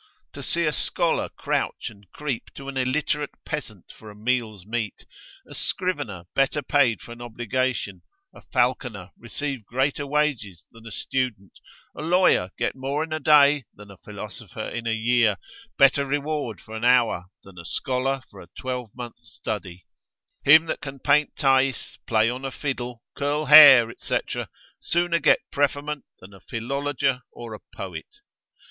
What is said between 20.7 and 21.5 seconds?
can paint